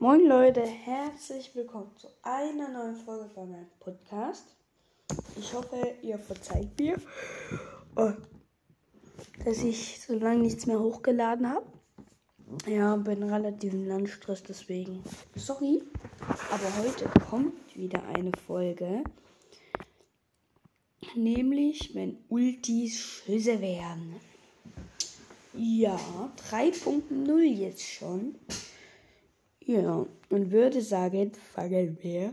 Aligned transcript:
Moin 0.00 0.28
Leute, 0.28 0.60
herzlich 0.60 1.56
willkommen 1.56 1.90
zu 1.96 2.06
einer 2.22 2.68
neuen 2.68 2.94
Folge 2.94 3.28
bei 3.34 3.44
meinem 3.44 3.66
Podcast. 3.80 4.44
Ich 5.36 5.52
hoffe, 5.52 5.92
ihr 6.02 6.16
verzeiht 6.20 6.78
mir, 6.78 6.94
äh, 7.96 8.12
dass 9.44 9.64
ich 9.64 10.00
so 10.00 10.14
lange 10.14 10.42
nichts 10.42 10.66
mehr 10.66 10.78
hochgeladen 10.78 11.50
habe. 11.52 11.66
Ja, 12.68 12.94
bin 12.94 13.24
relativ 13.24 13.72
im 13.72 13.88
Landstress, 13.88 14.44
deswegen 14.44 15.02
sorry. 15.34 15.82
Aber 16.52 16.78
heute 16.78 17.10
kommt 17.28 17.76
wieder 17.76 18.00
eine 18.04 18.30
Folge. 18.46 19.02
Nämlich, 21.16 21.92
wenn 21.96 22.18
Ultis 22.28 23.00
Schüsse 23.00 23.60
werden. 23.60 24.14
Ja, 25.54 25.98
3.0 26.52 27.40
jetzt 27.40 27.82
schon. 27.82 28.36
Ja, 29.68 30.06
und 30.30 30.50
würde 30.50 30.80
sagen, 30.80 31.30
fangen 31.52 31.98
wir 32.00 32.32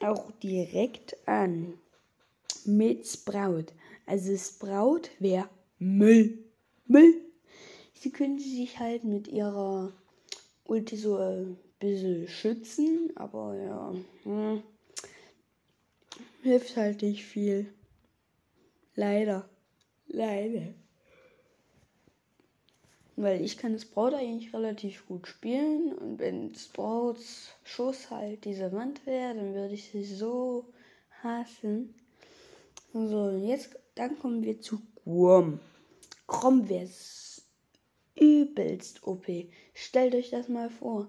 auch 0.00 0.32
direkt 0.42 1.16
an 1.28 1.74
mit 2.64 3.06
Sprout. 3.06 3.66
Also 4.04 4.36
Sprout 4.36 5.02
wäre 5.20 5.48
Müll. 5.78 6.38
Müll. 6.86 7.14
Sie 7.94 8.10
können 8.10 8.40
sich 8.40 8.80
halt 8.80 9.04
mit 9.04 9.28
ihrer 9.28 9.92
Ulti 10.64 10.96
so 10.96 11.18
ein 11.18 11.56
bisschen 11.78 12.26
schützen, 12.26 13.12
aber 13.14 13.54
ja, 13.54 13.94
hm, 14.24 14.62
hilft 16.42 16.76
halt 16.76 17.02
nicht 17.02 17.24
viel. 17.24 17.72
Leider. 18.96 19.48
Leider. 20.08 20.74
Weil 23.16 23.44
ich 23.44 23.58
kann 23.58 23.78
Sprout 23.78 24.14
eigentlich 24.14 24.54
relativ 24.54 25.06
gut 25.06 25.26
spielen 25.26 25.92
und 25.92 26.18
wenn 26.18 26.54
Sprouts 26.54 27.50
Schuss 27.62 28.10
halt 28.10 28.44
diese 28.44 28.72
Wand 28.72 29.04
wäre, 29.06 29.34
dann 29.34 29.54
würde 29.54 29.74
ich 29.74 29.90
sie 29.90 30.04
so 30.04 30.64
hassen. 31.22 31.94
So, 32.94 33.30
jetzt, 33.30 33.78
dann 33.94 34.18
kommen 34.18 34.42
wir 34.42 34.60
zu 34.60 34.80
Grom. 35.04 35.60
Grom 36.26 36.68
wäre 36.68 36.88
übelst 38.14 39.06
OP. 39.06 39.26
Stellt 39.74 40.14
euch 40.14 40.30
das 40.30 40.48
mal 40.48 40.70
vor. 40.70 41.08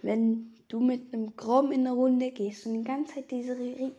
Wenn 0.00 0.52
du 0.68 0.80
mit 0.80 1.12
einem 1.12 1.36
Grom 1.36 1.70
in 1.70 1.84
der 1.84 1.92
Runde 1.92 2.30
gehst 2.30 2.66
und 2.66 2.74
die 2.74 2.84
ganze 2.84 3.14
Zeit 3.14 3.30
diese 3.30 3.56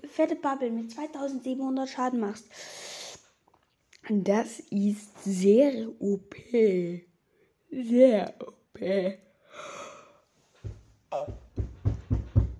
fette 0.07 0.35
Bubble 0.35 0.71
mit 0.71 0.91
2700 0.91 1.87
Schaden 1.87 2.19
machst. 2.19 2.45
Das 4.09 4.59
ist 4.59 5.23
sehr 5.23 5.87
OP 6.01 6.35
sehr 7.81 8.33
OP. 8.39 8.79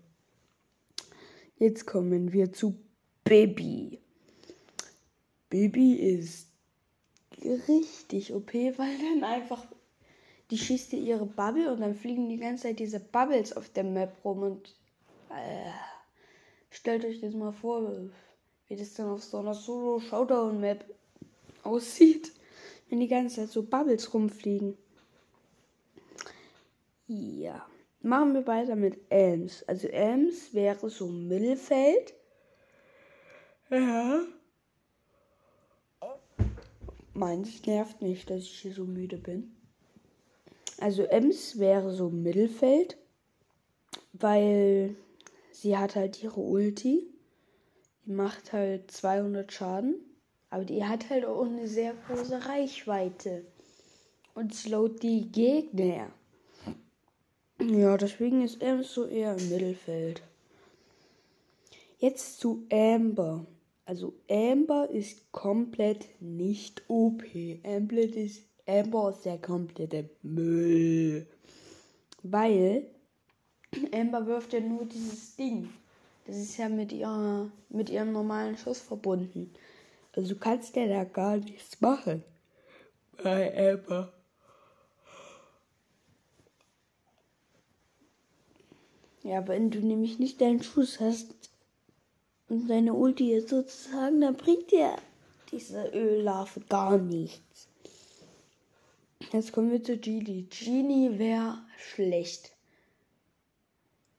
Jetzt 1.57 1.85
kommen 1.85 2.33
wir 2.33 2.51
zu 2.51 2.75
Baby. 3.23 3.99
Baby 5.49 5.93
ist 5.93 6.47
richtig 7.67 8.33
OP, 8.33 8.53
weil 8.53 8.97
dann 8.97 9.23
einfach 9.23 9.65
die 10.49 10.57
schießt 10.57 10.93
ihre 10.93 11.25
Bubble 11.25 11.71
und 11.71 11.79
dann 11.81 11.95
fliegen 11.95 12.27
die 12.27 12.37
ganze 12.37 12.63
Zeit 12.63 12.79
diese 12.79 12.99
Bubbles 12.99 13.55
auf 13.55 13.69
der 13.69 13.85
Map 13.85 14.17
rum 14.25 14.43
und 14.43 14.75
äh, 15.29 15.71
stellt 16.69 17.05
euch 17.05 17.21
das 17.21 17.33
mal 17.33 17.53
vor, 17.53 18.09
wie 18.71 18.77
das 18.77 18.93
dann 18.93 19.09
auf 19.09 19.21
so 19.21 19.39
einer 19.39 19.53
Solo-Showdown-Map 19.53 20.85
aussieht, 21.63 22.31
wenn 22.89 23.01
die 23.01 23.09
ganze 23.09 23.41
Zeit 23.41 23.49
so 23.49 23.63
Bubbles 23.63 24.13
rumfliegen. 24.13 24.77
Ja. 27.05 27.65
Machen 28.01 28.33
wir 28.33 28.47
weiter 28.47 28.77
mit 28.77 28.97
Elms. 29.09 29.63
Also 29.63 29.89
Elms 29.89 30.53
wäre 30.53 30.89
so 30.89 31.07
Mittelfeld. 31.07 32.13
Ja. 33.69 34.21
Meins 37.13 37.65
nervt 37.65 38.01
nicht, 38.01 38.29
dass 38.29 38.43
ich 38.43 38.57
hier 38.61 38.73
so 38.73 38.85
müde 38.85 39.17
bin. 39.17 39.53
Also 40.79 41.03
Ems 41.03 41.59
wäre 41.59 41.93
so 41.93 42.09
Mittelfeld, 42.09 42.97
weil 44.13 44.95
sie 45.51 45.77
hat 45.77 45.97
halt 45.97 46.23
ihre 46.23 46.39
Ulti. 46.39 47.11
Macht 48.15 48.53
halt 48.53 48.91
200 48.91 49.51
Schaden. 49.51 49.95
Aber 50.49 50.65
die 50.65 50.83
hat 50.83 51.09
halt 51.09 51.25
auch 51.25 51.45
eine 51.45 51.67
sehr 51.67 51.93
große 52.07 52.45
Reichweite. 52.45 53.45
Und 54.33 54.53
slowt 54.53 55.01
die 55.03 55.31
Gegner. 55.31 56.11
Ja, 57.59 57.95
deswegen 57.97 58.41
ist 58.41 58.61
Ems 58.61 58.93
so 58.93 59.05
eher 59.05 59.37
im 59.37 59.49
Mittelfeld. 59.49 60.21
Jetzt 61.99 62.39
zu 62.39 62.65
Amber. 62.71 63.45
Also 63.85 64.13
Amber 64.29 64.89
ist 64.89 65.31
komplett 65.31 66.07
nicht 66.19 66.83
OP. 66.87 67.23
Amber 67.63 67.97
ist, 67.97 68.43
Amber 68.65 69.11
ist 69.11 69.25
der 69.25 69.37
komplette 69.37 70.09
Müll. 70.23 71.27
Weil 72.23 72.87
Amber 73.93 74.25
wirft 74.25 74.53
ja 74.53 74.59
nur 74.59 74.85
dieses 74.85 75.35
Ding. 75.35 75.69
Das 76.25 76.37
ist 76.37 76.57
ja 76.57 76.69
mit, 76.69 76.91
ihrer, 76.91 77.51
mit 77.69 77.89
ihrem 77.89 78.11
normalen 78.11 78.57
Schuss 78.57 78.79
verbunden. 78.79 79.53
Also 80.13 80.33
du 80.33 80.39
kannst 80.39 80.75
ja 80.75 80.87
da 80.87 81.03
gar 81.03 81.37
nichts 81.37 81.81
machen. 81.81 82.23
Bei 83.23 83.73
Amber. 83.73 84.13
Ja, 89.23 89.47
wenn 89.47 89.69
du 89.69 89.79
nämlich 89.79 90.19
nicht 90.19 90.41
deinen 90.41 90.63
Schuss 90.63 90.99
hast 90.99 91.33
und 92.49 92.67
deine 92.67 92.93
Ulti 92.93 93.33
ist 93.33 93.49
sozusagen, 93.49 94.21
dann 94.21 94.35
bringt 94.35 94.71
dir 94.71 94.95
diese 95.51 95.89
Öllarve 95.89 96.61
gar 96.61 96.97
nichts. 96.97 97.67
Jetzt 99.31 99.53
kommen 99.53 99.71
wir 99.71 99.83
zu 99.83 99.97
Genie. 99.97 100.47
Genie 100.49 101.19
wäre 101.19 101.59
schlecht. 101.77 102.51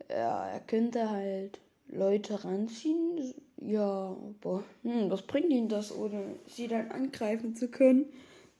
Ja, 0.08 0.48
er 0.48 0.60
könnte 0.60 1.10
halt 1.10 1.58
Leute 1.92 2.42
ranziehen. 2.44 3.34
Ja, 3.60 4.16
aber 4.40 4.64
hm, 4.82 5.10
was 5.10 5.22
bringt 5.22 5.50
ihnen 5.50 5.68
das, 5.68 5.94
ohne 5.94 6.24
sie 6.48 6.66
dann 6.66 6.90
angreifen 6.90 7.54
zu 7.54 7.68
können? 7.68 8.06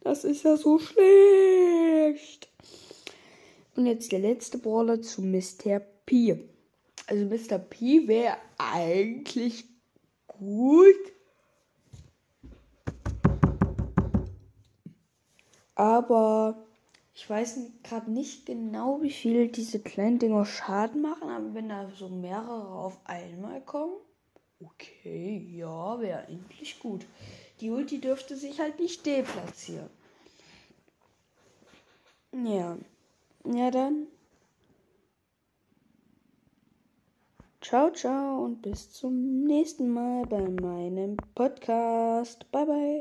Das 0.00 0.25
ist 0.25 0.44
ja 0.44 0.56
so 0.56 0.78
schlecht. 0.78 2.48
Und 3.75 3.87
jetzt 3.87 4.12
der 4.12 4.19
letzte 4.19 4.59
Brawler 4.59 5.00
zu 5.00 5.22
Mr. 5.22 5.81
P. 6.06 6.38
Also 7.06 7.25
Mr. 7.25 7.59
P 7.59 8.06
wäre 8.06 8.37
eigentlich 8.59 9.64
gut. 10.26 10.94
Aber 15.75 16.64
ich 17.14 17.28
weiß 17.28 17.60
gerade 17.82 18.10
nicht 18.10 18.46
genau, 18.46 19.02
wie 19.02 19.10
viel 19.10 19.48
diese 19.48 19.80
kleinen 19.80 20.18
Dinger 20.18 20.46
Schaden 20.46 21.02
machen, 21.02 21.28
aber 21.28 21.54
wenn 21.54 21.68
da 21.68 21.90
so 21.90 22.08
mehrere 22.08 22.68
auf 22.68 22.98
einmal 23.04 23.60
kommen, 23.60 23.94
okay, 24.60 25.36
ja, 25.54 26.00
wäre 26.00 26.26
eigentlich 26.26 26.78
gut. 26.80 27.06
Die 27.60 27.70
Ulti 27.70 28.00
dürfte 28.00 28.36
sich 28.36 28.60
halt 28.60 28.78
nicht 28.80 29.04
deplatzieren. 29.04 29.90
Ja. 32.32 32.78
Ja, 33.44 33.70
dann. 33.70 34.06
Ciao, 37.60 37.90
ciao 37.92 38.44
und 38.44 38.62
bis 38.62 38.92
zum 38.92 39.44
nächsten 39.44 39.88
Mal 39.92 40.26
bei 40.26 40.48
meinem 40.48 41.16
Podcast. 41.34 42.50
Bye, 42.50 42.66
bye. 42.66 43.00